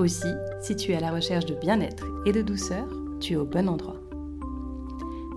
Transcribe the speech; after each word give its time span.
Aussi, 0.00 0.32
si 0.62 0.74
tu 0.76 0.92
es 0.92 0.96
à 0.96 1.00
la 1.00 1.12
recherche 1.12 1.44
de 1.44 1.54
bien-être 1.54 2.06
et 2.24 2.32
de 2.32 2.40
douceur, 2.40 2.88
tu 3.20 3.34
es 3.34 3.36
au 3.36 3.44
bon 3.44 3.68
endroit. 3.68 4.00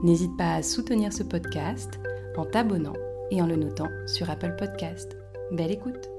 N'hésite 0.03 0.37
pas 0.37 0.53
à 0.53 0.63
soutenir 0.63 1.11
ce 1.11 1.23
podcast 1.23 1.99
en 2.37 2.45
t'abonnant 2.45 2.93
et 3.29 3.41
en 3.41 3.45
le 3.45 3.57
notant 3.57 3.89
sur 4.07 4.29
Apple 4.29 4.55
Podcast. 4.57 5.17
Belle 5.51 5.71
écoute 5.71 6.09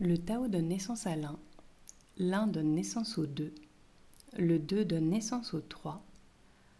Le 0.00 0.18
Tao 0.18 0.48
donne 0.48 0.66
naissance 0.66 1.06
à 1.06 1.14
l'un, 1.14 1.38
l'un 2.16 2.48
donne 2.48 2.74
naissance 2.74 3.16
aux 3.16 3.26
deux, 3.26 3.54
le 4.36 4.58
deux 4.58 4.84
donne 4.84 5.10
naissance 5.10 5.54
au 5.54 5.60
trois, 5.60 6.04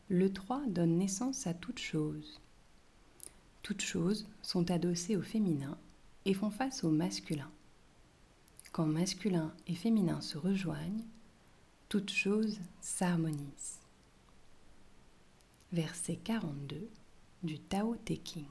le 0.09 0.33
trois 0.33 0.65
donne 0.67 0.99
naissance 0.99 1.47
à 1.47 1.55
toute 1.55 1.79
chose. 1.79 2.41
Toutes 3.63 3.83
choses 3.83 4.27
sont 4.43 4.71
adossées 4.71 5.17
au 5.17 5.23
féminin 5.23 5.77
et 6.25 6.35
font 6.35 6.51
face 6.51 6.85
au 6.85 6.91
masculin. 6.91 7.51
Quand 8.73 8.87
masculin 8.87 9.55
et 9.67 9.75
féminin 9.75 10.21
se 10.21 10.39
rejoignent, 10.39 11.05
toutes 11.89 12.11
choses 12.11 12.61
s'harmonisent. 12.81 13.81
Verset 15.73 16.17
42 16.17 16.89
du 17.43 17.59
Tao 17.59 17.97
Te 17.97 18.15
King. 18.15 18.47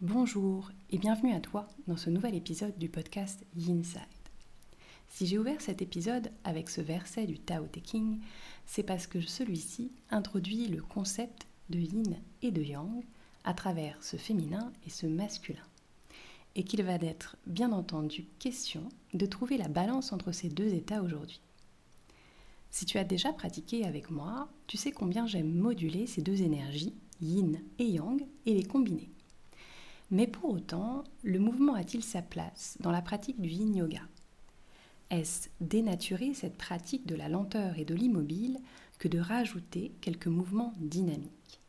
Bonjour 0.00 0.70
et 0.90 0.98
bienvenue 0.98 1.32
à 1.32 1.40
toi 1.40 1.66
dans 1.86 1.96
ce 1.96 2.10
nouvel 2.10 2.34
épisode 2.34 2.76
du 2.78 2.88
podcast 2.88 3.44
Yinside. 3.56 4.15
Si 5.08 5.26
j'ai 5.26 5.38
ouvert 5.38 5.60
cet 5.60 5.80
épisode 5.80 6.30
avec 6.44 6.68
ce 6.68 6.80
verset 6.80 7.26
du 7.26 7.38
Tao 7.38 7.66
Te 7.66 7.78
King, 7.78 8.20
c'est 8.66 8.82
parce 8.82 9.06
que 9.06 9.20
celui-ci 9.20 9.92
introduit 10.10 10.68
le 10.68 10.82
concept 10.82 11.46
de 11.70 11.78
yin 11.78 12.16
et 12.42 12.50
de 12.50 12.62
yang 12.62 13.02
à 13.44 13.54
travers 13.54 14.02
ce 14.02 14.16
féminin 14.16 14.72
et 14.86 14.90
ce 14.90 15.06
masculin. 15.06 15.66
Et 16.54 16.64
qu'il 16.64 16.82
va 16.82 16.94
être 16.94 17.36
bien 17.46 17.72
entendu 17.72 18.26
question 18.38 18.88
de 19.14 19.26
trouver 19.26 19.56
la 19.56 19.68
balance 19.68 20.12
entre 20.12 20.32
ces 20.32 20.48
deux 20.48 20.74
états 20.74 21.02
aujourd'hui. 21.02 21.40
Si 22.70 22.84
tu 22.84 22.98
as 22.98 23.04
déjà 23.04 23.32
pratiqué 23.32 23.84
avec 23.84 24.10
moi, 24.10 24.48
tu 24.66 24.76
sais 24.76 24.90
combien 24.90 25.26
j'aime 25.26 25.52
moduler 25.52 26.06
ces 26.06 26.22
deux 26.22 26.42
énergies, 26.42 26.94
yin 27.20 27.58
et 27.78 27.86
yang, 27.86 28.22
et 28.44 28.54
les 28.54 28.64
combiner. 28.64 29.08
Mais 30.10 30.26
pour 30.26 30.50
autant, 30.50 31.04
le 31.22 31.38
mouvement 31.38 31.74
a-t-il 31.74 32.04
sa 32.04 32.22
place 32.22 32.76
dans 32.80 32.90
la 32.90 33.02
pratique 33.02 33.40
du 33.40 33.48
yin 33.48 33.74
yoga? 33.74 34.02
Est-ce 35.10 35.48
dénaturer 35.60 36.34
cette 36.34 36.56
pratique 36.56 37.06
de 37.06 37.14
la 37.14 37.28
lenteur 37.28 37.78
et 37.78 37.84
de 37.84 37.94
l'immobile 37.94 38.58
que 38.98 39.08
de 39.08 39.18
rajouter 39.18 39.92
quelques 40.00 40.26
mouvements 40.26 40.74
dynamiques? 40.78 41.60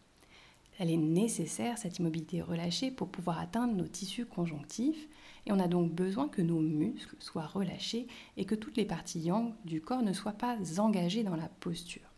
Elle 0.78 0.90
est 0.90 0.96
nécessaire, 0.96 1.76
cette 1.76 1.98
immobilité 1.98 2.40
relâchée, 2.40 2.90
pour 2.90 3.10
pouvoir 3.10 3.38
atteindre 3.38 3.74
nos 3.74 3.86
tissus 3.86 4.24
conjonctifs, 4.24 5.10
et 5.44 5.52
on 5.52 5.60
a 5.60 5.68
donc 5.68 5.92
besoin 5.92 6.28
que 6.28 6.40
nos 6.40 6.60
muscles 6.60 7.16
soient 7.18 7.44
relâchés 7.44 8.06
et 8.38 8.46
que 8.46 8.54
toutes 8.54 8.78
les 8.78 8.86
parties 8.86 9.20
yang 9.20 9.52
du 9.66 9.82
corps 9.82 10.00
ne 10.00 10.14
soient 10.14 10.32
pas 10.32 10.56
engagées 10.78 11.22
dans 11.22 11.36
la 11.36 11.50
posture. 11.60 12.13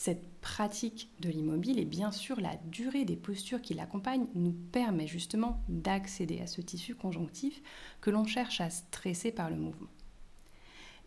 Cette 0.00 0.28
pratique 0.40 1.10
de 1.18 1.28
l'immobile 1.28 1.80
et 1.80 1.84
bien 1.84 2.12
sûr 2.12 2.40
la 2.40 2.54
durée 2.66 3.04
des 3.04 3.16
postures 3.16 3.60
qui 3.60 3.74
l'accompagnent 3.74 4.28
nous 4.36 4.52
permet 4.52 5.08
justement 5.08 5.60
d'accéder 5.68 6.40
à 6.40 6.46
ce 6.46 6.60
tissu 6.60 6.94
conjonctif 6.94 7.60
que 8.00 8.10
l'on 8.10 8.24
cherche 8.24 8.60
à 8.60 8.70
stresser 8.70 9.32
par 9.32 9.50
le 9.50 9.56
mouvement. 9.56 9.88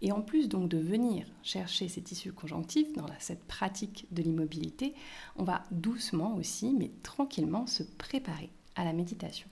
Et 0.02 0.12
en 0.12 0.22
plus 0.22 0.50
donc 0.50 0.68
de 0.68 0.78
venir 0.78 1.25
chercher 1.41 1.88
ces 1.88 2.02
tissus 2.02 2.34
conjonctifs 2.34 2.91
dans 2.91 3.06
cette 3.18 3.46
pratique 3.46 4.07
de 4.12 4.24
l'immobilité, 4.24 4.94
on 5.38 5.46
va 5.46 5.63
doucement 5.72 6.35
aussi, 6.35 6.73
mais 6.73 6.91
tranquillement, 7.02 7.68
se 7.68 7.84
préparer 7.84 8.50
à 8.75 8.84
la 8.84 8.91
méditation. 8.91 9.47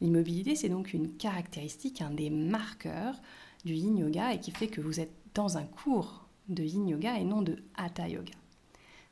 L'immobilité, 0.00 0.56
c'est 0.56 0.68
donc 0.68 0.94
une 0.94 1.12
caractéristique, 1.16 2.02
un 2.02 2.10
des 2.10 2.28
marqueurs 2.28 3.22
du 3.64 3.74
yin 3.74 3.98
yoga 3.98 4.34
et 4.34 4.40
qui 4.40 4.50
fait 4.50 4.66
que 4.66 4.80
vous 4.80 4.98
êtes 4.98 5.14
dans 5.34 5.58
un 5.58 5.64
cours 5.64 6.26
de 6.48 6.64
yin 6.64 6.88
yoga 6.88 7.20
et 7.20 7.24
non 7.24 7.42
de 7.42 7.62
hatha 7.76 8.08
yoga. 8.08 8.32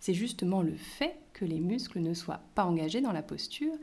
C'est 0.06 0.14
justement 0.14 0.62
le 0.62 0.76
fait 0.76 1.19
que 1.32 1.44
les 1.44 1.58
muscles 1.58 1.99
ne 1.99 2.14
soient 2.14 2.43
pas 2.55 2.64
engagés 2.64 3.00
dans 3.00 3.11
la 3.11 3.25
posture 3.25 3.75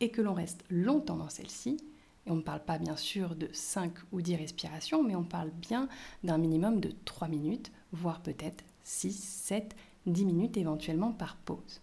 et 0.00 0.10
que 0.10 0.20
l'on 0.20 0.34
reste 0.34 0.62
longtemps 0.68 1.16
dans 1.16 1.30
celle-ci 1.30 1.78
on 2.26 2.34
ne 2.36 2.42
parle 2.42 2.62
pas 2.62 2.76
bien 2.76 2.96
sûr 2.96 3.34
de 3.34 3.48
5 3.50 3.94
ou 4.12 4.20
10 4.20 4.36
respirations, 4.36 5.02
mais 5.02 5.16
on 5.16 5.24
parle 5.24 5.50
bien 5.50 5.88
d'un 6.22 6.36
minimum 6.36 6.80
de 6.80 6.92
3 7.06 7.28
minutes, 7.28 7.72
voire 7.92 8.22
peut-être 8.22 8.62
6, 8.84 9.10
7, 9.10 9.74
10 10.04 10.26
minutes 10.26 10.58
éventuellement 10.58 11.12
par 11.12 11.36
pause. 11.38 11.80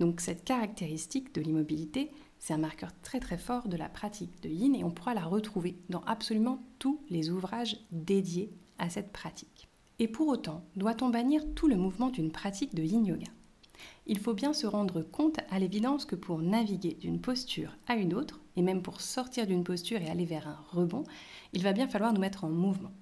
Donc 0.00 0.22
cette 0.22 0.42
caractéristique 0.42 1.34
de 1.34 1.42
l'immobilité, 1.42 2.10
c'est 2.38 2.54
un 2.54 2.58
marqueur 2.58 2.92
très 3.02 3.20
très 3.20 3.36
fort 3.36 3.68
de 3.68 3.76
la 3.76 3.90
pratique 3.90 4.42
de 4.42 4.48
yin 4.48 4.74
et 4.74 4.84
on 4.84 4.90
pourra 4.90 5.12
la 5.12 5.26
retrouver 5.26 5.76
dans 5.90 6.00
absolument 6.06 6.62
tous 6.78 6.98
les 7.10 7.28
ouvrages 7.28 7.76
dédiés 7.92 8.50
à 8.78 8.88
cette 8.88 9.12
pratique. 9.12 9.67
Et 10.00 10.06
pour 10.06 10.28
autant, 10.28 10.62
doit-on 10.76 11.08
bannir 11.08 11.42
tout 11.56 11.66
le 11.66 11.74
mouvement 11.74 12.08
d'une 12.08 12.30
pratique 12.30 12.72
de 12.72 12.84
yin 12.84 13.04
yoga? 13.04 13.26
Il 14.06 14.20
faut 14.20 14.32
bien 14.32 14.52
se 14.52 14.66
rendre 14.66 15.02
compte 15.02 15.38
à 15.50 15.58
l'évidence 15.58 16.04
que 16.04 16.14
pour 16.14 16.38
naviguer 16.38 16.94
d'une 16.94 17.20
posture 17.20 17.76
à 17.88 17.96
une 17.96 18.14
autre, 18.14 18.40
et 18.54 18.62
même 18.62 18.80
pour 18.80 19.00
sortir 19.00 19.46
d'une 19.46 19.64
posture 19.64 20.00
et 20.00 20.08
aller 20.08 20.24
vers 20.24 20.46
un 20.46 20.64
rebond, 20.70 21.02
il 21.52 21.64
va 21.64 21.72
bien 21.72 21.88
falloir 21.88 22.12
nous 22.12 22.20
mettre 22.20 22.44
en 22.44 22.48
mouvement. 22.48 22.92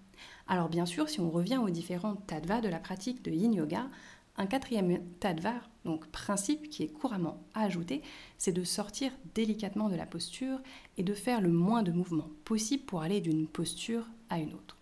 Alors 0.48 0.70
bien 0.70 0.86
sûr, 0.86 1.10
si 1.10 1.20
on 1.20 1.30
revient 1.30 1.58
aux 1.58 1.68
différents 1.68 2.16
tattva 2.16 2.62
de 2.62 2.68
la 2.68 2.78
pratique 2.78 3.22
de 3.22 3.30
yin 3.30 3.52
yoga, 3.52 3.90
un 4.38 4.46
quatrième 4.46 5.02
tattva, 5.20 5.54
donc 5.84 6.06
principe 6.08 6.70
qui 6.70 6.82
est 6.82 6.88
couramment 6.88 7.42
ajouté, 7.52 8.00
c'est 8.38 8.52
de 8.52 8.64
sortir 8.64 9.12
délicatement 9.34 9.90
de 9.90 9.96
la 9.96 10.06
posture 10.06 10.60
et 10.96 11.02
de 11.02 11.14
faire 11.14 11.42
le 11.42 11.50
moins 11.50 11.82
de 11.82 11.92
mouvements 11.92 12.30
possible 12.44 12.84
pour 12.84 13.02
aller 13.02 13.20
d'une 13.20 13.46
posture 13.48 14.06
à 14.30 14.38
une 14.38 14.54
autre. 14.54 14.75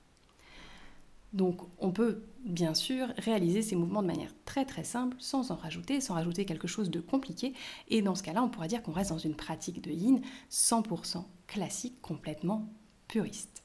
Donc 1.35 1.61
on 1.81 1.91
peut 1.91 2.23
bien 2.45 2.75
sûr 2.75 3.09
réaliser 3.19 3.61
ces 3.61 3.75
mouvements 3.75 4.03
de 4.03 4.07
manière 4.07 4.33
très 4.45 4.65
très 4.65 4.85
simple, 4.85 5.17
sans 5.19 5.51
en 5.51 5.57
rajouter, 5.57 6.01
sans 6.01 6.15
rajouter 6.15 6.45
quelque 6.45 6.69
chose 6.69 6.91
de 6.91 7.01
compliqué. 7.01 7.55
Et 7.89 8.03
dans 8.03 8.15
ce 8.15 8.23
cas-là, 8.23 8.43
on 8.43 8.49
pourra 8.49 8.69
dire 8.69 8.83
qu'on 8.83 8.93
reste 8.93 9.11
dans 9.11 9.19
une 9.19 9.35
pratique 9.35 9.83
de 9.83 9.91
yin 9.91 10.21
100% 10.51 11.25
classique, 11.49 12.01
complètement 12.01 12.69
puriste. 13.09 13.65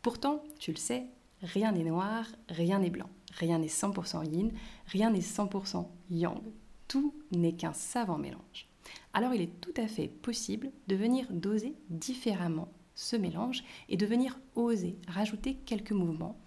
Pourtant, 0.00 0.42
tu 0.58 0.72
le 0.72 0.78
sais, 0.78 1.06
rien 1.42 1.72
n'est 1.72 1.84
noir, 1.84 2.26
rien 2.48 2.78
n'est 2.78 2.90
blanc, 2.90 3.10
rien 3.32 3.58
n'est 3.58 3.66
100% 3.66 4.24
yin, 4.32 4.50
rien 4.86 5.10
n'est 5.10 5.20
100% 5.20 5.86
yang. 6.10 6.40
Tout 6.88 7.14
n'est 7.30 7.52
qu'un 7.52 7.74
savant 7.74 8.18
mélange. 8.18 8.68
Alors 9.12 9.34
il 9.34 9.42
est 9.42 9.60
tout 9.60 9.74
à 9.76 9.86
fait 9.86 10.08
possible 10.08 10.70
de 10.88 10.96
venir 10.96 11.26
doser 11.30 11.74
différemment 11.90 12.72
ce 12.94 13.16
mélange 13.16 13.64
et 13.88 13.96
de 13.96 14.06
venir 14.06 14.38
oser 14.54 14.98
rajouter 15.06 15.54
quelques 15.66 15.92
mouvements 15.92 16.40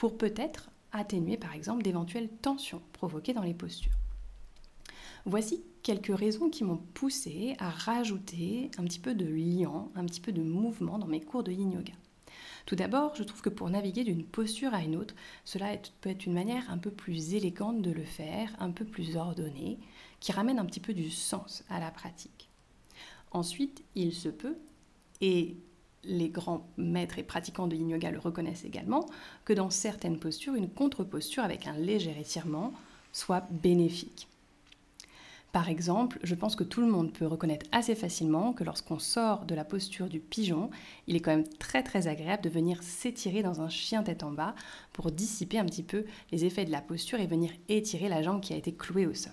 pour 0.00 0.16
peut-être 0.16 0.70
atténuer 0.92 1.36
par 1.36 1.52
exemple 1.52 1.82
d'éventuelles 1.82 2.30
tensions 2.40 2.80
provoquées 2.94 3.34
dans 3.34 3.42
les 3.42 3.52
postures. 3.52 3.92
Voici 5.26 5.62
quelques 5.82 6.18
raisons 6.18 6.48
qui 6.48 6.64
m'ont 6.64 6.80
poussé 6.94 7.54
à 7.58 7.68
rajouter 7.68 8.70
un 8.78 8.84
petit 8.84 8.98
peu 8.98 9.14
de 9.14 9.26
liant, 9.26 9.92
un 9.94 10.06
petit 10.06 10.22
peu 10.22 10.32
de 10.32 10.40
mouvement 10.40 10.98
dans 10.98 11.06
mes 11.06 11.20
cours 11.20 11.44
de 11.44 11.52
yin 11.52 11.72
yoga. 11.72 11.92
Tout 12.64 12.76
d'abord, 12.76 13.14
je 13.14 13.24
trouve 13.24 13.42
que 13.42 13.50
pour 13.50 13.68
naviguer 13.68 14.02
d'une 14.02 14.24
posture 14.24 14.72
à 14.72 14.82
une 14.82 14.96
autre, 14.96 15.14
cela 15.44 15.76
peut 16.00 16.08
être 16.08 16.24
une 16.24 16.32
manière 16.32 16.70
un 16.70 16.78
peu 16.78 16.90
plus 16.90 17.34
élégante 17.34 17.82
de 17.82 17.90
le 17.90 18.04
faire, 18.04 18.56
un 18.58 18.70
peu 18.70 18.86
plus 18.86 19.16
ordonnée, 19.16 19.78
qui 20.18 20.32
ramène 20.32 20.58
un 20.58 20.64
petit 20.64 20.80
peu 20.80 20.94
du 20.94 21.10
sens 21.10 21.62
à 21.68 21.78
la 21.78 21.90
pratique. 21.90 22.48
Ensuite, 23.32 23.84
il 23.96 24.14
se 24.14 24.30
peut, 24.30 24.56
et 25.20 25.58
les 26.04 26.28
grands 26.28 26.66
maîtres 26.76 27.18
et 27.18 27.22
pratiquants 27.22 27.66
de 27.66 27.76
yin 27.76 27.90
yoga 27.90 28.10
le 28.10 28.18
reconnaissent 28.18 28.64
également, 28.64 29.06
que 29.44 29.52
dans 29.52 29.70
certaines 29.70 30.18
postures, 30.18 30.54
une 30.54 30.70
contre-posture 30.70 31.42
avec 31.42 31.66
un 31.66 31.74
léger 31.74 32.14
étirement 32.18 32.72
soit 33.12 33.46
bénéfique. 33.50 34.28
Par 35.52 35.68
exemple, 35.68 36.20
je 36.22 36.36
pense 36.36 36.54
que 36.54 36.62
tout 36.62 36.80
le 36.80 36.86
monde 36.86 37.12
peut 37.12 37.26
reconnaître 37.26 37.66
assez 37.72 37.96
facilement 37.96 38.52
que 38.52 38.62
lorsqu'on 38.62 39.00
sort 39.00 39.44
de 39.46 39.56
la 39.56 39.64
posture 39.64 40.08
du 40.08 40.20
pigeon, 40.20 40.70
il 41.08 41.16
est 41.16 41.20
quand 41.20 41.32
même 41.32 41.48
très 41.58 41.82
très 41.82 42.06
agréable 42.06 42.44
de 42.44 42.48
venir 42.48 42.84
s'étirer 42.84 43.42
dans 43.42 43.60
un 43.60 43.68
chien 43.68 44.04
tête 44.04 44.22
en 44.22 44.30
bas 44.30 44.54
pour 44.92 45.10
dissiper 45.10 45.58
un 45.58 45.64
petit 45.64 45.82
peu 45.82 46.04
les 46.30 46.44
effets 46.44 46.64
de 46.64 46.70
la 46.70 46.80
posture 46.80 47.18
et 47.18 47.26
venir 47.26 47.50
étirer 47.68 48.08
la 48.08 48.22
jambe 48.22 48.40
qui 48.40 48.52
a 48.52 48.56
été 48.56 48.72
clouée 48.72 49.08
au 49.08 49.14
sol. 49.14 49.32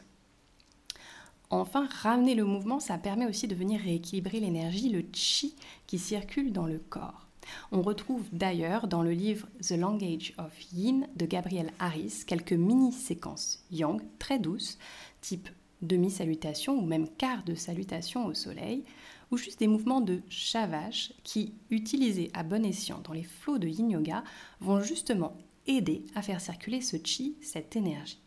Enfin, 1.50 1.88
ramener 2.02 2.36
le 2.36 2.44
mouvement, 2.44 2.82
ça 2.82 2.98
permet 2.98 3.26
aussi 3.26 3.48
de 3.48 3.56
venir 3.56 3.80
rééquilibrer 3.80 4.42
l'énergie, 4.42 4.90
le 4.90 5.04
chi 5.14 5.56
qui 5.88 5.98
circule 5.98 6.52
dans 6.52 6.66
le 6.66 6.80
corps. 6.80 7.28
On 7.72 7.82
retrouve 7.82 8.26
d'ailleurs 8.34 8.88
dans 8.88 9.02
le 9.02 9.12
livre 9.12 9.48
The 9.62 9.72
Language 9.72 10.34
of 10.38 10.52
Yin 10.74 11.08
de 11.16 11.26
Gabriel 11.26 11.72
Harris 11.80 12.24
quelques 12.28 12.52
mini-séquences 12.52 13.64
yang 13.72 14.02
très 14.20 14.40
douces, 14.40 14.78
type 15.22 15.48
demi-salutation 15.82 16.78
ou 16.78 16.86
même 16.86 17.08
quart 17.08 17.44
de 17.46 17.56
salutation 17.56 18.26
au 18.26 18.34
soleil, 18.34 18.84
ou 19.32 19.38
juste 19.38 19.60
des 19.60 19.68
mouvements 19.68 20.02
de 20.02 20.22
chavache 20.30 21.14
qui, 21.24 21.54
utilisés 21.70 22.30
à 22.34 22.44
bon 22.44 22.66
escient 22.66 23.00
dans 23.06 23.14
les 23.14 23.24
flots 23.24 23.58
de 23.58 23.68
yin 23.68 23.90
yoga, 23.90 24.24
vont 24.60 24.82
justement 24.82 25.38
aider 25.66 26.06
à 26.16 26.22
faire 26.22 26.42
circuler 26.42 26.82
ce 26.82 26.98
chi, 27.02 27.36
cette 27.42 27.76
énergie. 27.76 28.20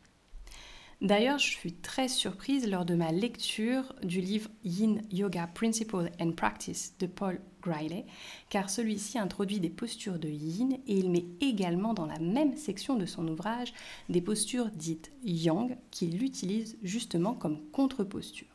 D'ailleurs, 1.00 1.38
je 1.38 1.46
suis 1.46 1.72
très 1.72 2.08
surprise 2.08 2.68
lors 2.68 2.84
de 2.84 2.94
ma 2.94 3.10
lecture 3.10 3.94
du 4.02 4.20
livre 4.20 4.50
Yin 4.64 5.00
Yoga 5.10 5.46
Principle 5.46 6.10
and 6.20 6.32
Practice 6.32 6.94
de 6.98 7.06
Paul 7.06 7.40
Griley, 7.62 8.04
car 8.50 8.68
celui-ci 8.68 9.18
introduit 9.18 9.60
des 9.60 9.70
postures 9.70 10.18
de 10.18 10.28
yin 10.28 10.74
et 10.86 10.98
il 10.98 11.10
met 11.10 11.24
également 11.40 11.94
dans 11.94 12.04
la 12.04 12.18
même 12.18 12.54
section 12.54 12.96
de 12.96 13.06
son 13.06 13.26
ouvrage 13.28 13.72
des 14.10 14.20
postures 14.20 14.70
dites 14.74 15.10
yang 15.24 15.74
qu'il 15.90 16.22
utilise 16.22 16.76
justement 16.82 17.32
comme 17.32 17.62
contre-posture. 17.72 18.48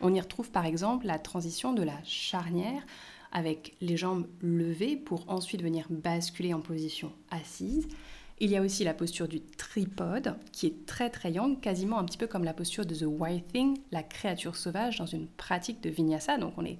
On 0.00 0.14
y 0.14 0.20
retrouve 0.20 0.52
par 0.52 0.66
exemple 0.66 1.06
la 1.06 1.18
transition 1.18 1.72
de 1.72 1.82
la 1.82 1.98
charnière 2.04 2.86
avec 3.32 3.74
les 3.80 3.96
jambes 3.96 4.28
levées 4.40 4.96
pour 4.96 5.28
ensuite 5.28 5.62
venir 5.62 5.86
basculer 5.90 6.54
en 6.54 6.60
position 6.60 7.12
assise 7.32 7.88
il 8.40 8.50
y 8.50 8.56
a 8.56 8.62
aussi 8.62 8.84
la 8.84 8.94
posture 8.94 9.28
du 9.28 9.40
tripode, 9.40 10.36
qui 10.52 10.66
est 10.66 10.86
très 10.86 11.10
très 11.10 11.32
yang, 11.32 11.60
quasiment 11.60 11.98
un 11.98 12.04
petit 12.04 12.18
peu 12.18 12.26
comme 12.26 12.44
la 12.44 12.54
posture 12.54 12.84
de 12.84 12.94
The 12.94 13.06
White 13.06 13.48
Thing, 13.52 13.78
la 13.92 14.02
créature 14.02 14.56
sauvage, 14.56 14.98
dans 14.98 15.06
une 15.06 15.28
pratique 15.28 15.80
de 15.80 15.90
vinyasa. 15.90 16.38
Donc 16.38 16.54
on 16.56 16.64
est 16.64 16.78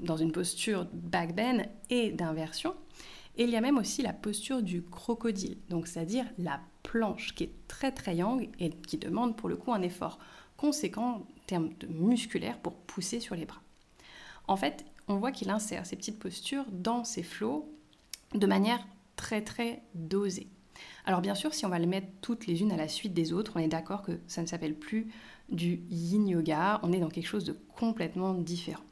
dans 0.00 0.16
une 0.16 0.32
posture 0.32 0.86
back 0.92 1.34
bend 1.34 1.62
et 1.88 2.10
d'inversion. 2.10 2.74
Et 3.36 3.44
il 3.44 3.50
y 3.50 3.56
a 3.56 3.60
même 3.60 3.78
aussi 3.78 4.02
la 4.02 4.12
posture 4.12 4.62
du 4.62 4.82
crocodile, 4.82 5.56
donc 5.68 5.86
c'est-à-dire 5.86 6.26
la 6.38 6.60
planche, 6.82 7.34
qui 7.34 7.44
est 7.44 7.52
très 7.68 7.92
très 7.92 8.16
yang 8.16 8.48
et 8.58 8.70
qui 8.70 8.98
demande 8.98 9.36
pour 9.36 9.48
le 9.48 9.56
coup 9.56 9.72
un 9.72 9.82
effort 9.82 10.18
conséquent 10.56 11.22
en 11.22 11.22
termes 11.46 11.70
de 11.78 11.86
musculaire 11.86 12.58
pour 12.58 12.74
pousser 12.74 13.20
sur 13.20 13.36
les 13.36 13.46
bras. 13.46 13.62
En 14.48 14.56
fait, 14.56 14.84
on 15.08 15.16
voit 15.16 15.32
qu'il 15.32 15.50
insère 15.50 15.86
ces 15.86 15.96
petites 15.96 16.18
postures 16.18 16.66
dans 16.70 17.04
ses 17.04 17.22
flots 17.22 17.72
de 18.34 18.46
manière 18.46 18.84
très 19.16 19.42
très 19.42 19.82
dosé. 19.94 20.48
Alors 21.04 21.20
bien 21.20 21.34
sûr, 21.34 21.54
si 21.54 21.66
on 21.66 21.68
va 21.68 21.78
les 21.78 21.86
mettre 21.86 22.08
toutes 22.20 22.46
les 22.46 22.60
unes 22.60 22.72
à 22.72 22.76
la 22.76 22.88
suite 22.88 23.14
des 23.14 23.32
autres, 23.32 23.52
on 23.56 23.60
est 23.60 23.68
d'accord 23.68 24.02
que 24.02 24.20
ça 24.26 24.42
ne 24.42 24.46
s'appelle 24.46 24.74
plus 24.74 25.12
du 25.48 25.82
yin 25.90 26.28
yoga, 26.28 26.80
on 26.82 26.92
est 26.92 27.00
dans 27.00 27.08
quelque 27.08 27.26
chose 27.26 27.44
de 27.44 27.56
complètement 27.76 28.34
différent. 28.34 28.84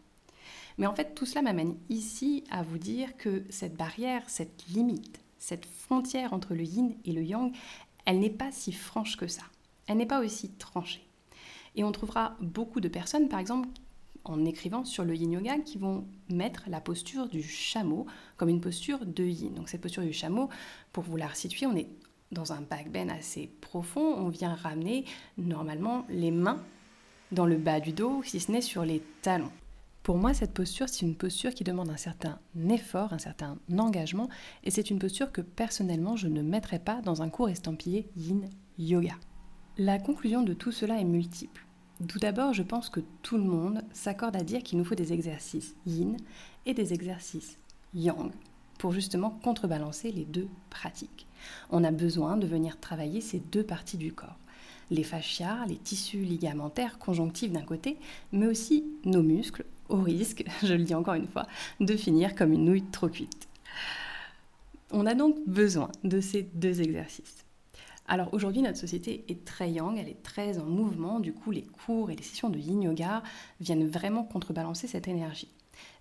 Mais 0.78 0.86
en 0.86 0.94
fait, 0.94 1.14
tout 1.14 1.26
cela 1.26 1.42
m'amène 1.42 1.76
ici 1.88 2.44
à 2.50 2.62
vous 2.62 2.78
dire 2.78 3.16
que 3.16 3.44
cette 3.50 3.76
barrière, 3.76 4.22
cette 4.28 4.66
limite, 4.68 5.20
cette 5.38 5.66
frontière 5.66 6.32
entre 6.32 6.54
le 6.54 6.62
yin 6.62 6.94
et 7.04 7.12
le 7.12 7.22
yang, 7.22 7.52
elle 8.06 8.20
n'est 8.20 8.30
pas 8.30 8.52
si 8.52 8.72
franche 8.72 9.16
que 9.16 9.26
ça. 9.26 9.42
Elle 9.86 9.98
n'est 9.98 10.06
pas 10.06 10.20
aussi 10.20 10.50
tranchée. 10.50 11.06
Et 11.74 11.84
on 11.84 11.92
trouvera 11.92 12.36
beaucoup 12.40 12.80
de 12.80 12.88
personnes, 12.88 13.28
par 13.28 13.40
exemple, 13.40 13.68
en 14.24 14.44
écrivant 14.44 14.84
sur 14.84 15.04
le 15.04 15.14
yin 15.14 15.32
yoga 15.32 15.58
qui 15.58 15.78
vont 15.78 16.06
mettre 16.30 16.64
la 16.68 16.80
posture 16.80 17.28
du 17.28 17.42
chameau 17.42 18.06
comme 18.36 18.48
une 18.48 18.60
posture 18.60 19.04
de 19.04 19.24
yin. 19.24 19.54
Donc 19.54 19.68
cette 19.68 19.80
posture 19.80 20.02
du 20.02 20.12
chameau, 20.12 20.48
pour 20.92 21.04
vous 21.04 21.16
la 21.16 21.26
resituer, 21.26 21.66
on 21.66 21.76
est 21.76 21.88
dans 22.32 22.52
un 22.52 22.60
back 22.60 22.90
bend 22.90 23.08
assez 23.08 23.50
profond, 23.60 24.14
on 24.16 24.28
vient 24.28 24.54
ramener 24.54 25.04
normalement 25.38 26.04
les 26.08 26.30
mains 26.30 26.62
dans 27.32 27.46
le 27.46 27.56
bas 27.56 27.80
du 27.80 27.92
dos, 27.92 28.22
si 28.24 28.40
ce 28.40 28.52
n'est 28.52 28.60
sur 28.60 28.84
les 28.84 29.02
talons. 29.22 29.52
Pour 30.02 30.16
moi, 30.16 30.32
cette 30.32 30.54
posture, 30.54 30.88
c'est 30.88 31.04
une 31.04 31.16
posture 31.16 31.52
qui 31.52 31.64
demande 31.64 31.90
un 31.90 31.98
certain 31.98 32.38
effort, 32.70 33.12
un 33.12 33.18
certain 33.18 33.58
engagement, 33.76 34.30
et 34.64 34.70
c'est 34.70 34.88
une 34.88 34.98
posture 34.98 35.32
que 35.32 35.42
personnellement, 35.42 36.16
je 36.16 36.28
ne 36.28 36.40
mettrais 36.40 36.78
pas 36.78 37.02
dans 37.02 37.20
un 37.20 37.28
cours 37.28 37.50
estampillé 37.50 38.08
yin 38.16 38.48
yoga. 38.78 39.14
La 39.76 39.98
conclusion 39.98 40.42
de 40.42 40.54
tout 40.54 40.72
cela 40.72 40.98
est 40.98 41.04
multiple. 41.04 41.67
Tout 42.06 42.20
d'abord, 42.20 42.52
je 42.52 42.62
pense 42.62 42.90
que 42.90 43.00
tout 43.22 43.36
le 43.36 43.42
monde 43.42 43.82
s'accorde 43.92 44.36
à 44.36 44.44
dire 44.44 44.62
qu'il 44.62 44.78
nous 44.78 44.84
faut 44.84 44.94
des 44.94 45.12
exercices 45.12 45.74
yin 45.84 46.16
et 46.64 46.72
des 46.72 46.92
exercices 46.92 47.58
yang 47.92 48.30
pour 48.78 48.92
justement 48.92 49.30
contrebalancer 49.42 50.12
les 50.12 50.24
deux 50.24 50.46
pratiques. 50.70 51.26
On 51.70 51.82
a 51.82 51.90
besoin 51.90 52.36
de 52.36 52.46
venir 52.46 52.78
travailler 52.78 53.20
ces 53.20 53.40
deux 53.40 53.64
parties 53.64 53.96
du 53.96 54.12
corps. 54.12 54.38
Les 54.90 55.02
fascias, 55.02 55.66
les 55.66 55.76
tissus 55.76 56.22
ligamentaires, 56.22 56.98
conjonctifs 56.98 57.52
d'un 57.52 57.62
côté, 57.62 57.98
mais 58.30 58.46
aussi 58.46 58.84
nos 59.04 59.22
muscles, 59.22 59.64
au 59.88 60.00
risque, 60.00 60.44
je 60.62 60.74
le 60.74 60.84
dis 60.84 60.94
encore 60.94 61.14
une 61.14 61.26
fois, 61.26 61.48
de 61.80 61.96
finir 61.96 62.36
comme 62.36 62.52
une 62.52 62.64
nouille 62.64 62.84
trop 62.84 63.08
cuite. 63.08 63.48
On 64.92 65.04
a 65.04 65.14
donc 65.14 65.36
besoin 65.46 65.90
de 66.04 66.20
ces 66.20 66.44
deux 66.54 66.80
exercices. 66.80 67.44
Alors 68.10 68.32
aujourd'hui, 68.32 68.62
notre 68.62 68.78
société 68.78 69.26
est 69.28 69.44
très 69.44 69.70
yang, 69.70 69.98
elle 69.98 70.08
est 70.08 70.22
très 70.22 70.58
en 70.58 70.64
mouvement, 70.64 71.20
du 71.20 71.34
coup 71.34 71.50
les 71.50 71.62
cours 71.62 72.10
et 72.10 72.16
les 72.16 72.22
sessions 72.22 72.48
de 72.48 72.58
yin 72.58 72.82
yoga 72.82 73.22
viennent 73.60 73.86
vraiment 73.86 74.24
contrebalancer 74.24 74.86
cette 74.86 75.08
énergie. 75.08 75.52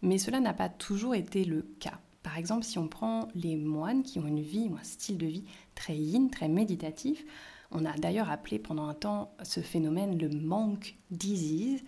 Mais 0.02 0.18
cela 0.18 0.40
n'a 0.40 0.54
pas 0.54 0.70
toujours 0.70 1.16
été 1.16 1.44
le 1.44 1.68
cas. 1.82 2.00
Par 2.24 2.38
exemple, 2.38 2.64
si 2.64 2.80
on 2.80 2.88
prend 2.88 3.28
les 3.36 3.58
moines 3.58 4.04
qui 4.04 4.20
ont 4.20 4.28
une 4.28 4.42
vie 4.42 4.70
ou 4.70 4.76
un 4.76 4.84
style 4.84 5.18
de 5.18 5.26
vie 5.26 5.44
très 5.76 5.98
yin, 5.98 6.30
très 6.30 6.48
méditatif, 6.48 7.26
on 7.72 7.84
a 7.84 7.92
d'ailleurs 7.98 8.32
appelé 8.32 8.58
pendant 8.58 8.88
un 8.88 8.94
temps 8.94 9.34
ce 9.44 9.60
phénomène 9.60 10.18
le 10.18 10.30
monk 10.30 10.96
disease, 11.12 11.84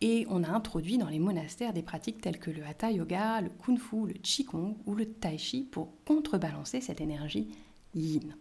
et 0.00 0.26
on 0.30 0.44
a 0.44 0.48
introduit 0.48 0.96
dans 0.96 1.08
les 1.08 1.18
monastères 1.18 1.74
des 1.74 1.82
pratiques 1.82 2.22
telles 2.22 2.38
que 2.38 2.50
le 2.50 2.64
hatha 2.64 2.90
yoga, 2.90 3.42
le 3.42 3.50
kung 3.50 3.78
fu, 3.78 4.06
le 4.06 4.14
qigong 4.14 4.76
ou 4.86 4.94
le 4.94 5.06
tai 5.06 5.36
chi 5.36 5.62
pour 5.62 5.92
contrebalancer 6.06 6.80
cette 6.80 7.02
énergie 7.02 7.48
yin. 7.94 8.34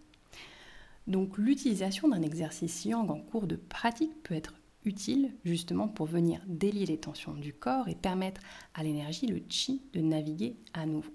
Donc 1.07 1.37
l'utilisation 1.37 2.09
d'un 2.09 2.21
exercice 2.21 2.85
yang 2.85 3.09
en 3.09 3.19
cours 3.19 3.47
de 3.47 3.55
pratique 3.55 4.21
peut 4.23 4.35
être 4.35 4.53
utile 4.83 5.33
justement 5.43 5.87
pour 5.87 6.05
venir 6.05 6.41
délier 6.47 6.85
les 6.85 6.97
tensions 6.97 7.33
du 7.33 7.53
corps 7.53 7.87
et 7.87 7.95
permettre 7.95 8.41
à 8.73 8.83
l'énergie, 8.83 9.27
le 9.27 9.41
chi, 9.49 9.81
de 9.93 10.01
naviguer 10.01 10.55
à 10.73 10.85
nouveau. 10.85 11.11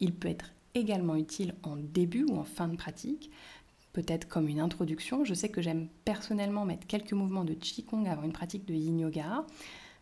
Il 0.00 0.14
peut 0.14 0.28
être 0.28 0.52
également 0.74 1.16
utile 1.16 1.54
en 1.62 1.76
début 1.76 2.24
ou 2.24 2.36
en 2.36 2.44
fin 2.44 2.68
de 2.68 2.76
pratique, 2.76 3.30
peut-être 3.92 4.28
comme 4.28 4.48
une 4.48 4.60
introduction. 4.60 5.24
Je 5.24 5.34
sais 5.34 5.50
que 5.50 5.62
j'aime 5.62 5.88
personnellement 6.04 6.64
mettre 6.64 6.86
quelques 6.86 7.12
mouvements 7.12 7.44
de 7.44 7.54
Qigong 7.54 8.06
avant 8.06 8.22
une 8.22 8.32
pratique 8.32 8.66
de 8.66 8.74
Yin 8.74 8.98
Yoga. 8.98 9.46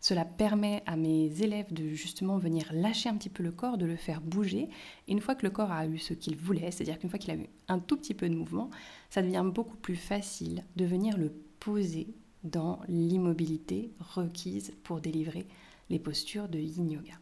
Cela 0.01 0.25
permet 0.25 0.83
à 0.87 0.97
mes 0.97 1.43
élèves 1.43 1.73
de 1.73 1.91
justement 1.91 2.39
venir 2.39 2.71
lâcher 2.73 3.11
un 3.11 3.17
petit 3.17 3.29
peu 3.29 3.43
le 3.43 3.53
corps, 3.53 3.77
de 3.77 3.85
le 3.85 3.97
faire 3.97 4.23
bouger. 4.23 4.69
Et 5.07 5.13
une 5.13 5.21
fois 5.21 5.35
que 5.35 5.45
le 5.45 5.51
corps 5.51 5.71
a 5.71 5.87
eu 5.87 5.99
ce 5.99 6.15
qu'il 6.15 6.37
voulait, 6.37 6.71
c'est-à-dire 6.71 6.99
qu'une 6.99 7.11
fois 7.11 7.19
qu'il 7.19 7.31
a 7.31 7.37
eu 7.37 7.47
un 7.69 7.79
tout 7.79 7.99
petit 7.99 8.15
peu 8.15 8.29
de 8.29 8.35
mouvement, 8.35 8.71
ça 9.11 9.21
devient 9.21 9.45
beaucoup 9.45 9.77
plus 9.77 9.97
facile 9.97 10.65
de 10.77 10.87
venir 10.87 11.19
le 11.19 11.31
poser 11.61 12.09
dans 12.45 12.81
l'immobilité 12.89 13.93
requise 14.01 14.73
pour 14.83 15.01
délivrer 15.01 15.47
les 15.91 15.99
postures 15.99 16.49
de 16.49 16.59
yin 16.59 16.91
yoga. 16.91 17.13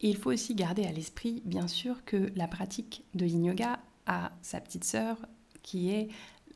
Et 0.00 0.08
il 0.08 0.16
faut 0.16 0.32
aussi 0.32 0.54
garder 0.54 0.84
à 0.86 0.92
l'esprit, 0.92 1.42
bien 1.44 1.68
sûr, 1.68 2.04
que 2.04 2.32
la 2.36 2.48
pratique 2.48 3.04
de 3.14 3.26
yin 3.26 3.44
yoga 3.44 3.80
a 4.06 4.32
sa 4.40 4.60
petite 4.60 4.84
sœur 4.84 5.18
qui 5.62 5.90
est 5.90 6.08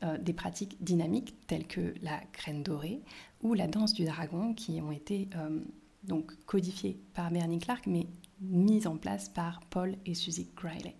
euh, 0.03 0.17
des 0.17 0.33
pratiques 0.33 0.83
dynamiques 0.83 1.35
telles 1.45 1.67
que 1.67 1.93
la 2.01 2.21
graine 2.33 2.63
dorée 2.63 3.01
ou 3.43 3.53
la 3.53 3.67
danse 3.67 3.93
du 3.93 4.05
dragon 4.05 4.53
qui 4.53 4.81
ont 4.81 4.91
été 4.91 5.29
euh, 5.35 5.59
donc 6.03 6.33
codifiées 6.45 6.99
par 7.13 7.29
Bernie 7.31 7.59
Clark 7.59 7.85
mais 7.87 8.07
mises 8.41 8.87
en 8.87 8.97
place 8.97 9.29
par 9.29 9.61
Paul 9.69 9.95
et 10.05 10.15
Suzy 10.15 10.49
Griley. 10.55 10.95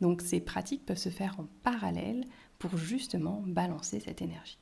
Donc 0.00 0.22
ces 0.22 0.40
pratiques 0.40 0.86
peuvent 0.86 0.96
se 0.96 1.10
faire 1.10 1.38
en 1.38 1.46
parallèle 1.62 2.24
pour 2.58 2.76
justement 2.76 3.42
balancer 3.46 4.00
cette 4.00 4.22
énergie. 4.22 4.58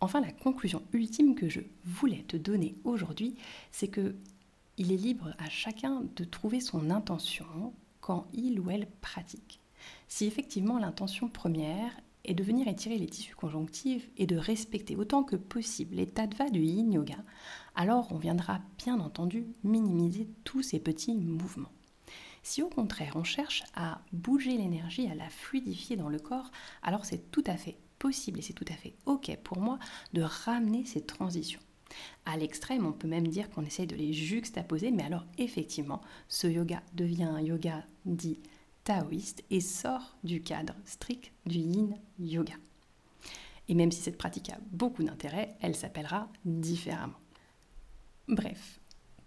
Enfin, 0.00 0.20
la 0.20 0.32
conclusion 0.32 0.82
ultime 0.92 1.34
que 1.34 1.48
je 1.48 1.60
voulais 1.84 2.24
te 2.28 2.36
donner 2.36 2.76
aujourd'hui, 2.84 3.36
c'est 3.72 3.88
que 3.88 4.14
il 4.78 4.92
est 4.92 4.96
libre 4.96 5.34
à 5.38 5.48
chacun 5.48 6.02
de 6.16 6.24
trouver 6.24 6.60
son 6.60 6.90
intention 6.90 7.72
quand 8.00 8.26
il 8.34 8.60
ou 8.60 8.70
elle 8.70 8.86
pratique. 9.00 9.60
Si 10.06 10.26
effectivement 10.26 10.78
l'intention 10.78 11.28
première 11.28 11.98
est 12.26 12.34
de 12.34 12.44
venir 12.44 12.68
étirer 12.68 12.98
les 12.98 13.06
tissus 13.06 13.34
conjonctifs 13.34 14.10
et 14.16 14.26
de 14.26 14.36
respecter 14.36 14.96
autant 14.96 15.22
que 15.22 15.36
possible 15.36 15.96
les 15.96 16.06
tattva 16.06 16.50
du 16.50 16.60
yin 16.60 16.92
yoga, 16.92 17.16
alors 17.74 18.08
on 18.10 18.18
viendra 18.18 18.60
bien 18.78 19.00
entendu 19.00 19.46
minimiser 19.64 20.28
tous 20.44 20.62
ces 20.62 20.80
petits 20.80 21.14
mouvements. 21.14 21.72
Si 22.42 22.62
au 22.62 22.68
contraire 22.68 23.14
on 23.16 23.24
cherche 23.24 23.64
à 23.74 24.02
bouger 24.12 24.56
l'énergie, 24.56 25.08
à 25.08 25.14
la 25.14 25.28
fluidifier 25.28 25.96
dans 25.96 26.08
le 26.08 26.18
corps, 26.18 26.50
alors 26.82 27.04
c'est 27.04 27.30
tout 27.30 27.44
à 27.46 27.56
fait 27.56 27.78
possible 27.98 28.38
et 28.38 28.42
c'est 28.42 28.52
tout 28.52 28.66
à 28.68 28.74
fait 28.74 28.94
ok 29.06 29.36
pour 29.42 29.58
moi 29.58 29.78
de 30.12 30.22
ramener 30.22 30.84
ces 30.84 31.00
transitions. 31.00 31.60
À 32.24 32.36
l'extrême, 32.36 32.86
on 32.86 32.92
peut 32.92 33.08
même 33.08 33.28
dire 33.28 33.48
qu'on 33.50 33.64
essaye 33.64 33.86
de 33.86 33.96
les 33.96 34.12
juxtaposer, 34.12 34.90
mais 34.90 35.04
alors 35.04 35.24
effectivement, 35.38 36.00
ce 36.28 36.46
yoga 36.46 36.82
devient 36.94 37.24
un 37.24 37.40
yoga 37.40 37.84
dit 38.04 38.38
taoïste 38.86 39.42
et 39.50 39.60
sort 39.60 40.16
du 40.22 40.42
cadre 40.42 40.74
strict 40.84 41.32
du 41.44 41.58
yin 41.58 41.98
yoga. 42.20 42.54
Et 43.68 43.74
même 43.74 43.90
si 43.90 44.00
cette 44.00 44.16
pratique 44.16 44.50
a 44.50 44.58
beaucoup 44.70 45.02
d'intérêt, 45.02 45.56
elle 45.60 45.74
s'appellera 45.74 46.28
différemment. 46.44 47.18
Bref, 48.28 48.78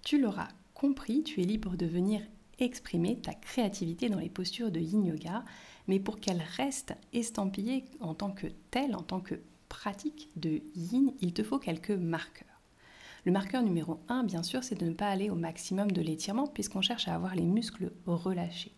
tu 0.02 0.20
l'auras 0.20 0.48
compris, 0.74 1.24
tu 1.24 1.42
es 1.42 1.44
libre 1.44 1.76
de 1.76 1.86
venir 1.86 2.22
exprimer 2.58 3.20
ta 3.20 3.34
créativité 3.34 4.08
dans 4.08 4.20
les 4.20 4.30
postures 4.30 4.72
de 4.72 4.80
yin 4.80 5.06
yoga, 5.06 5.44
mais 5.90 6.00
pour 6.00 6.22
qu'elle 6.22 6.42
reste 6.56 6.94
estampillée 7.12 7.84
en 8.00 8.14
tant 8.14 8.32
que 8.32 8.48
telle, 8.72 8.96
en 8.96 9.04
tant 9.04 9.20
que 9.20 9.42
pratique 9.68 10.30
de 10.38 10.62
yin, 10.74 11.12
il 11.20 11.34
te 11.34 11.44
faut 11.44 11.60
quelques 11.60 11.92
marqueurs. 11.92 12.48
Le 13.26 13.34
marqueur 13.34 13.62
numéro 13.62 14.00
1, 14.08 14.24
bien 14.24 14.42
sûr, 14.42 14.64
c'est 14.64 14.80
de 14.80 14.86
ne 14.86 14.94
pas 14.94 15.10
aller 15.10 15.30
au 15.30 15.36
maximum 15.36 15.92
de 15.92 16.02
l'étirement 16.02 16.48
puisqu'on 16.48 16.82
cherche 16.82 17.10
à 17.10 17.16
avoir 17.16 17.36
les 17.36 17.46
muscles 17.46 17.92
relâchés. 18.06 18.72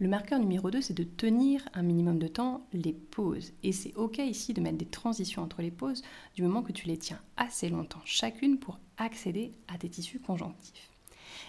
Le 0.00 0.08
marqueur 0.08 0.38
numéro 0.38 0.70
2, 0.70 0.80
c'est 0.80 0.94
de 0.94 1.04
tenir 1.04 1.68
un 1.74 1.82
minimum 1.82 2.18
de 2.18 2.26
temps 2.26 2.66
les 2.72 2.94
pauses. 2.94 3.52
Et 3.62 3.70
c'est 3.70 3.94
OK 3.96 4.16
ici 4.16 4.54
de 4.54 4.62
mettre 4.62 4.78
des 4.78 4.86
transitions 4.86 5.42
entre 5.42 5.60
les 5.60 5.70
pauses 5.70 6.00
du 6.34 6.42
moment 6.42 6.62
que 6.62 6.72
tu 6.72 6.86
les 6.86 6.96
tiens 6.96 7.20
assez 7.36 7.68
longtemps 7.68 8.00
chacune 8.06 8.58
pour 8.58 8.78
accéder 8.96 9.52
à 9.68 9.76
tes 9.76 9.90
tissus 9.90 10.18
conjonctifs. 10.18 10.88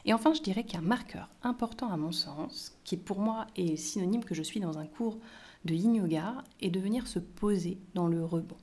Et 0.03 0.13
enfin, 0.13 0.34
je 0.34 0.41
dirais 0.41 0.65
qu'un 0.65 0.81
marqueur 0.81 1.29
important 1.43 1.89
à 1.93 1.96
mon 1.96 2.12
sens, 2.12 2.77
qui 2.84 2.98
pour 2.98 3.20
moi 3.20 3.48
est 3.55 3.77
synonyme 3.77 4.25
que 4.25 4.36
je 4.36 4.43
suis 4.43 4.60
dans 4.60 4.77
un 4.77 4.86
cours 4.86 5.17
de 5.63 5.74
yin 5.74 5.96
yoga, 5.96 6.43
est 6.60 6.72
de 6.72 6.79
venir 6.81 7.08
se 7.08 7.20
poser 7.20 7.77
dans 7.93 8.10
le 8.10 8.25
rebond. 8.25 8.58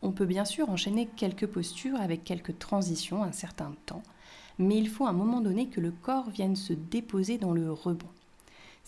On 0.00 0.12
peut 0.12 0.26
bien 0.26 0.44
sûr 0.44 0.70
enchaîner 0.70 1.08
quelques 1.16 1.48
postures 1.48 2.00
avec 2.00 2.22
quelques 2.22 2.60
transitions 2.60 3.24
un 3.24 3.32
certain 3.32 3.74
temps, 3.84 4.04
mais 4.60 4.78
il 4.78 4.88
faut 4.88 5.06
à 5.06 5.10
un 5.10 5.12
moment 5.12 5.40
donné 5.40 5.66
que 5.66 5.80
le 5.80 5.90
corps 5.90 6.30
vienne 6.30 6.54
se 6.54 6.72
déposer 6.72 7.36
dans 7.36 7.52
le 7.52 7.72
rebond. 7.72 8.06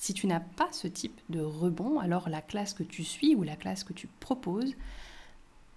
Si 0.00 0.14
tu 0.14 0.26
n'as 0.26 0.40
pas 0.40 0.72
ce 0.72 0.88
type 0.88 1.20
de 1.28 1.42
rebond, 1.42 1.98
alors 1.98 2.30
la 2.30 2.40
classe 2.40 2.72
que 2.72 2.82
tu 2.82 3.04
suis 3.04 3.34
ou 3.34 3.42
la 3.42 3.54
classe 3.54 3.84
que 3.84 3.92
tu 3.92 4.06
proposes 4.06 4.72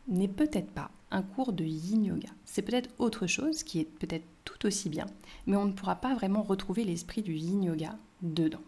n'est 0.08 0.30
peut-être 0.30 0.72
pas 0.72 0.92
un 1.12 1.22
cours 1.22 1.52
de 1.52 1.66
yin 1.66 2.06
yoga. 2.06 2.30
C'est 2.46 2.62
peut-être 2.62 2.90
autre 3.00 3.28
chose 3.28 3.64
qui 3.64 3.82
est 3.82 4.00
peut-être 4.00 4.24
tout 4.46 4.66
aussi 4.66 4.88
bien, 4.88 5.08
mais 5.46 5.58
on 5.58 5.66
ne 5.66 5.74
pourra 5.74 5.98
pas 5.98 6.16
vraiment 6.16 6.42
retrouver 6.42 6.86
l'esprit 6.86 7.22
du 7.22 7.34
yin 7.36 7.66
yoga 7.66 7.98
dedans. 8.22 8.62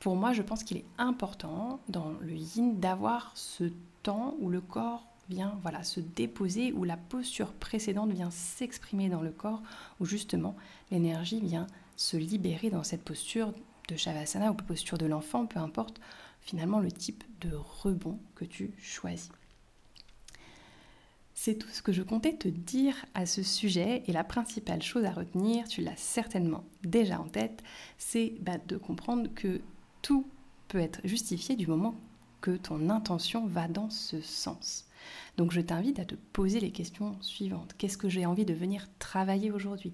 Pour 0.00 0.16
moi, 0.16 0.32
je 0.32 0.42
pense 0.42 0.64
qu'il 0.64 0.78
est 0.78 0.86
important 0.98 1.78
dans 1.88 2.10
le 2.20 2.34
yin 2.34 2.80
d'avoir 2.80 3.30
ce 3.36 3.70
temps 4.02 4.34
où 4.40 4.48
le 4.48 4.60
corps 4.60 5.06
vient 5.28 5.60
voilà, 5.62 5.84
se 5.84 6.00
déposer, 6.00 6.72
où 6.72 6.82
la 6.82 6.96
posture 6.96 7.52
précédente 7.52 8.10
vient 8.10 8.32
s'exprimer 8.32 9.08
dans 9.10 9.22
le 9.22 9.30
corps, 9.30 9.62
où 10.00 10.06
justement 10.06 10.56
l'énergie 10.90 11.40
vient 11.40 11.68
se 11.94 12.16
libérer 12.16 12.68
dans 12.68 12.82
cette 12.82 13.04
posture 13.04 13.52
de 13.90 13.96
Shavasana 13.96 14.50
ou 14.50 14.54
posture 14.54 14.98
de 14.98 15.06
l'enfant, 15.06 15.46
peu 15.46 15.58
importe 15.58 16.00
finalement 16.40 16.80
le 16.80 16.90
type 16.90 17.24
de 17.40 17.54
rebond 17.54 18.18
que 18.34 18.44
tu 18.44 18.72
choisis. 18.80 19.30
C'est 21.34 21.56
tout 21.56 21.68
ce 21.68 21.82
que 21.82 21.92
je 21.92 22.02
comptais 22.02 22.34
te 22.34 22.48
dire 22.48 22.94
à 23.14 23.24
ce 23.24 23.42
sujet 23.42 24.02
et 24.06 24.12
la 24.12 24.24
principale 24.24 24.82
chose 24.82 25.04
à 25.04 25.10
retenir, 25.10 25.66
tu 25.68 25.80
l'as 25.80 25.96
certainement 25.96 26.64
déjà 26.82 27.18
en 27.18 27.28
tête, 27.28 27.62
c'est 27.98 28.34
bah, 28.40 28.58
de 28.58 28.76
comprendre 28.76 29.28
que 29.34 29.60
tout 30.02 30.26
peut 30.68 30.80
être 30.80 31.00
justifié 31.04 31.56
du 31.56 31.66
moment 31.66 31.94
que 32.40 32.56
ton 32.56 32.90
intention 32.90 33.46
va 33.46 33.68
dans 33.68 33.90
ce 33.90 34.20
sens. 34.20 34.86
Donc 35.36 35.52
je 35.52 35.60
t'invite 35.60 35.98
à 35.98 36.04
te 36.04 36.14
poser 36.32 36.60
les 36.60 36.70
questions 36.70 37.16
suivantes. 37.20 37.74
Qu'est-ce 37.78 37.96
que 37.96 38.08
j'ai 38.08 38.26
envie 38.26 38.44
de 38.44 38.54
venir 38.54 38.88
travailler 38.98 39.50
aujourd'hui? 39.50 39.92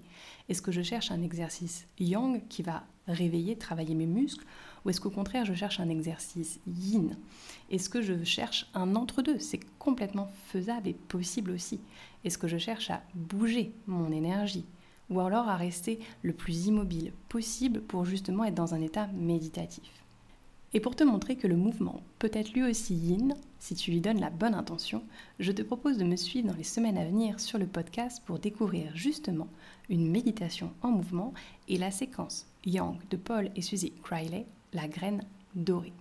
Est-ce 0.49 0.61
que 0.61 0.71
je 0.71 0.81
cherche 0.81 1.11
un 1.11 1.21
exercice 1.21 1.87
yang 1.99 2.41
qui 2.47 2.63
va 2.63 2.83
réveiller, 3.07 3.55
travailler 3.55 3.95
mes 3.95 4.05
muscles? 4.05 4.45
Ou 4.83 4.89
est-ce 4.89 5.01
qu'au 5.01 5.09
contraire 5.09 5.45
je 5.45 5.53
cherche 5.53 5.79
un 5.79 5.89
exercice 5.89 6.59
yin? 6.67 7.17
Est-ce 7.69 7.89
que 7.89 8.01
je 8.01 8.23
cherche 8.23 8.69
un 8.73 8.95
entre-deux? 8.95 9.39
C'est 9.39 9.61
complètement 9.79 10.31
faisable 10.47 10.89
et 10.89 10.93
possible 10.93 11.51
aussi. 11.51 11.79
Est-ce 12.23 12.37
que 12.37 12.47
je 12.47 12.57
cherche 12.57 12.89
à 12.89 13.01
bouger 13.13 13.71
mon 13.85 14.11
énergie? 14.11 14.65
Ou 15.09 15.21
alors 15.21 15.47
à 15.47 15.55
rester 15.55 15.99
le 16.21 16.33
plus 16.33 16.67
immobile 16.67 17.13
possible 17.29 17.81
pour 17.81 18.03
justement 18.03 18.43
être 18.43 18.55
dans 18.55 18.73
un 18.73 18.81
état 18.81 19.07
méditatif? 19.07 20.03
Et 20.73 20.79
pour 20.79 20.95
te 20.95 21.03
montrer 21.03 21.37
que 21.37 21.47
le 21.47 21.55
mouvement 21.55 22.01
peut 22.19 22.31
être 22.33 22.51
lui 22.51 22.63
aussi 22.63 22.93
yin, 22.93 23.35
si 23.59 23.75
tu 23.75 23.91
lui 23.91 24.01
donnes 24.01 24.19
la 24.19 24.29
bonne 24.29 24.53
intention, 24.53 25.03
je 25.39 25.51
te 25.51 25.61
propose 25.61 25.97
de 25.97 26.03
me 26.03 26.15
suivre 26.15 26.49
dans 26.49 26.57
les 26.57 26.63
semaines 26.63 26.97
à 26.97 27.05
venir 27.05 27.39
sur 27.39 27.57
le 27.57 27.67
podcast 27.67 28.21
pour 28.25 28.39
découvrir 28.39 28.91
justement 28.93 29.47
une 29.89 30.11
méditation 30.11 30.71
en 30.81 30.89
mouvement 30.89 31.33
et 31.69 31.77
la 31.77 31.91
séquence 31.91 32.47
Yang 32.65 32.97
de 33.09 33.17
Paul 33.17 33.49
et 33.55 33.61
Suzy 33.61 33.93
Criley, 34.03 34.45
la 34.73 34.87
graine 34.87 35.21
dorée. 35.55 35.93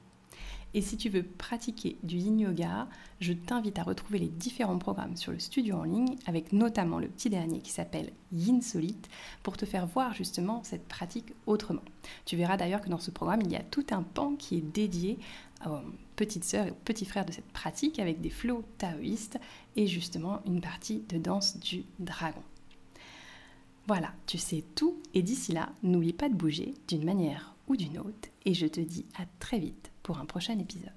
Et 0.75 0.83
si 0.83 0.99
tu 0.99 1.09
veux 1.09 1.23
pratiquer 1.23 1.97
du 2.03 2.17
yin 2.17 2.39
yoga, 2.39 2.87
je 3.21 3.33
t'invite 3.33 3.79
à 3.79 3.83
retrouver 3.83 4.19
les 4.19 4.29
différents 4.29 4.79
programmes 4.79 5.17
sur 5.17 5.33
le 5.33 5.39
studio 5.39 5.77
en 5.77 5.85
ligne, 5.85 6.17
avec 6.27 6.53
notamment 6.53 6.99
le 6.99 7.09
petit 7.09 7.31
dernier 7.31 7.61
qui 7.61 7.71
s'appelle 7.71 8.13
Yin 8.33 8.61
Solite, 8.61 9.09
pour 9.43 9.57
te 9.57 9.65
faire 9.65 9.87
voir 9.87 10.13
justement 10.13 10.63
cette 10.65 10.87
pratique 10.87 11.33
autrement. 11.47 11.85
Tu 12.27 12.37
verras 12.37 12.59
d'ailleurs 12.59 12.83
que 12.83 12.91
dans 12.91 12.99
ce 12.99 13.11
programme, 13.11 13.41
il 13.43 13.51
y 13.51 13.57
a 13.57 13.63
tout 13.63 13.87
un 13.91 14.03
pan 14.03 14.35
qui 14.37 14.57
est 14.57 14.73
dédié 14.73 15.19
aux 15.65 15.79
petites 16.17 16.45
sœurs 16.45 16.67
et 16.67 16.73
aux 16.73 16.79
petits 16.85 17.07
frères 17.07 17.25
de 17.25 17.33
cette 17.33 17.53
pratique, 17.53 17.99
avec 17.99 18.21
des 18.21 18.29
flots 18.29 18.65
taoïstes 18.77 19.39
et 19.77 19.87
justement 19.87 20.41
une 20.45 20.61
partie 20.61 21.03
de 21.09 21.17
danse 21.17 21.59
du 21.59 21.85
dragon. 21.99 22.43
Voilà, 23.87 24.13
tu 24.27 24.37
sais 24.37 24.65
tout, 24.75 24.97
et 25.15 25.23
d'ici 25.23 25.53
là, 25.53 25.71
n'oublie 25.83 26.13
pas 26.13 26.29
de 26.29 26.35
bouger 26.35 26.75
d'une 26.89 27.05
manière 27.05 27.55
ou 27.69 27.77
d'une 27.77 27.99
autre, 27.99 28.29
et 28.45 28.53
je 28.53 28.67
te 28.67 28.81
dis 28.81 29.07
à 29.19 29.25
très 29.39 29.59
vite 29.59 29.91
pour 30.07 30.19
un 30.19 30.25
prochain 30.25 30.57
épisode. 30.61 30.96